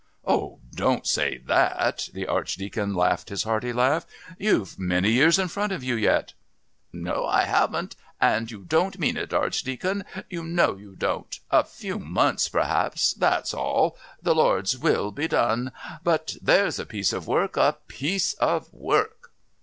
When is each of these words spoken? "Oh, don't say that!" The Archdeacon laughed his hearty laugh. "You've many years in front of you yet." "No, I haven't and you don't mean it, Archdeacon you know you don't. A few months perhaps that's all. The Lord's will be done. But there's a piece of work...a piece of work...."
"Oh, 0.25 0.57
don't 0.73 1.05
say 1.05 1.37
that!" 1.45 2.09
The 2.11 2.25
Archdeacon 2.25 2.95
laughed 2.95 3.29
his 3.29 3.43
hearty 3.43 3.71
laugh. 3.71 4.07
"You've 4.39 4.79
many 4.79 5.11
years 5.11 5.37
in 5.37 5.47
front 5.47 5.71
of 5.71 5.83
you 5.83 5.93
yet." 5.93 6.33
"No, 6.91 7.27
I 7.27 7.43
haven't 7.43 7.95
and 8.19 8.49
you 8.49 8.63
don't 8.65 8.97
mean 8.97 9.15
it, 9.15 9.31
Archdeacon 9.31 10.03
you 10.27 10.43
know 10.43 10.75
you 10.75 10.95
don't. 10.95 11.39
A 11.51 11.63
few 11.63 11.99
months 11.99 12.49
perhaps 12.49 13.13
that's 13.13 13.53
all. 13.53 13.95
The 14.19 14.33
Lord's 14.33 14.75
will 14.75 15.11
be 15.11 15.27
done. 15.27 15.71
But 16.03 16.35
there's 16.41 16.79
a 16.79 16.85
piece 16.87 17.13
of 17.13 17.27
work...a 17.27 17.77
piece 17.87 18.33
of 18.33 18.73
work...." 18.73 19.31